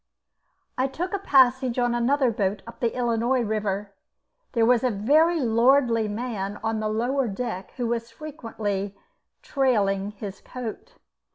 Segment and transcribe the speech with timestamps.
[0.79, 3.93] I took a passage on another boat up the Illinois river.
[4.53, 8.97] There was a very lordly man on the lower deck who was frequently
[9.43, 10.93] "trailing his coat."